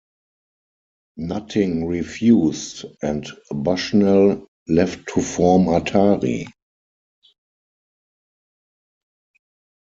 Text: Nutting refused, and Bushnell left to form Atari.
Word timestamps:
Nutting 1.19 1.85
refused, 1.85 2.85
and 3.03 3.27
Bushnell 3.51 4.47
left 4.67 5.07
to 5.09 5.21
form 5.21 5.65
Atari. 5.67 6.47